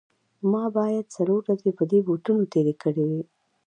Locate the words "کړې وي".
2.81-3.21